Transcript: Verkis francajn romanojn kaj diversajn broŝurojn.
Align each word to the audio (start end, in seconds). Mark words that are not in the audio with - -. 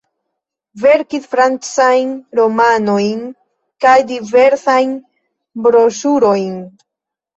Verkis 0.83 1.27
francajn 1.33 2.15
romanojn 2.39 3.21
kaj 3.85 3.95
diversajn 4.13 4.97
broŝurojn. 5.67 6.61